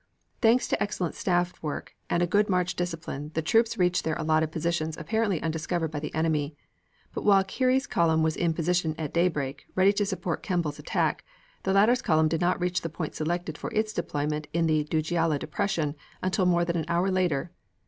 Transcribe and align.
Thanks 0.41 0.67
to 0.67 0.81
excellent 0.81 1.13
staff 1.13 1.61
work 1.61 1.93
and 2.09 2.27
good 2.27 2.49
march 2.49 2.75
discipline 2.75 3.29
the 3.35 3.43
troops 3.43 3.77
reached 3.77 4.03
their 4.03 4.15
allotted 4.15 4.51
position 4.51 4.91
apparently 4.97 5.39
undiscovered 5.43 5.91
by 5.91 5.99
the 5.99 6.11
enemy, 6.15 6.57
but 7.13 7.21
while 7.23 7.43
Keary's 7.43 7.85
column 7.85 8.23
was 8.23 8.35
in 8.35 8.55
position 8.55 8.95
at 8.97 9.13
daybreak, 9.13 9.67
ready 9.75 9.93
to 9.93 10.03
support 10.07 10.41
Kemball's 10.41 10.79
attack, 10.79 11.23
the 11.61 11.71
latter's 11.71 12.01
command 12.01 12.31
did 12.31 12.41
not 12.41 12.59
reach 12.59 12.81
the 12.81 12.89
point 12.89 13.13
selected 13.13 13.59
for 13.59 13.71
its 13.75 13.93
deployment 13.93 14.47
in 14.53 14.65
the 14.65 14.85
Dujailah 14.85 15.37
depression 15.37 15.93
until 16.23 16.47
more 16.47 16.65
than 16.65 16.77
an 16.77 16.85
hour 16.87 17.11
later. 17.11 17.51